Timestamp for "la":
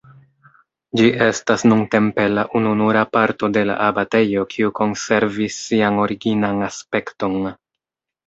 2.37-2.45, 3.71-3.75